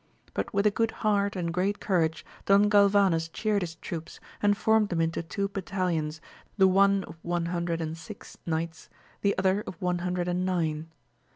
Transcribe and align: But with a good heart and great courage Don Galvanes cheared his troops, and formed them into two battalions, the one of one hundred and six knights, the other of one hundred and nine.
But 0.33 0.51
with 0.51 0.65
a 0.65 0.71
good 0.71 0.89
heart 1.05 1.35
and 1.35 1.53
great 1.53 1.79
courage 1.79 2.25
Don 2.47 2.69
Galvanes 2.71 3.29
cheared 3.29 3.61
his 3.61 3.75
troops, 3.75 4.19
and 4.41 4.57
formed 4.57 4.89
them 4.89 4.99
into 4.99 5.21
two 5.21 5.47
battalions, 5.47 6.19
the 6.57 6.67
one 6.67 7.03
of 7.03 7.17
one 7.21 7.45
hundred 7.45 7.81
and 7.81 7.95
six 7.95 8.35
knights, 8.43 8.89
the 9.21 9.37
other 9.37 9.61
of 9.67 9.79
one 9.79 9.99
hundred 9.99 10.27
and 10.27 10.43
nine. 10.43 10.87